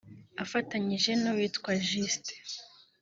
Afatanyije 0.43 1.11
n’uwitwa 1.21 1.71
Justin 1.87 2.45